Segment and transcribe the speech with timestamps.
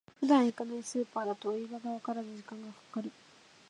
[0.19, 3.11] 普段行かないスーパーだと売り場がわからず時間がかかる